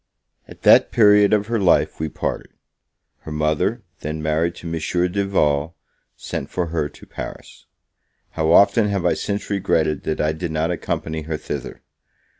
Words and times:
At 0.47 0.63
that 0.63 0.91
period 0.91 1.31
of 1.31 1.45
her 1.45 1.59
life 1.59 1.99
we 1.99 2.09
parted; 2.09 2.51
her 3.19 3.31
mother, 3.31 3.83
then 3.99 4.19
married 4.19 4.55
to 4.55 4.65
Monsieur 4.67 5.07
Duval, 5.07 5.75
sent 6.15 6.49
for 6.49 6.69
her 6.73 6.89
to 6.89 7.05
Paris. 7.05 7.67
How 8.31 8.51
often 8.51 8.87
have 8.87 9.05
I 9.05 9.13
since 9.13 9.51
regretted 9.51 10.01
that 10.05 10.19
I 10.19 10.31
did 10.31 10.49
not 10.51 10.71
accompany 10.71 11.21
her 11.21 11.37
thither! 11.37 11.83